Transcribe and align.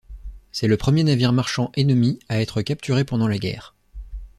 C'est 0.51 0.65
le 0.65 0.77
premier 0.77 1.03
navire 1.03 1.31
marchand 1.31 1.69
ennemi 1.75 2.17
à 2.27 2.41
être 2.41 2.63
capturé 2.63 3.03
pendant 3.05 3.27
la 3.27 3.37
guerre. 3.37 3.75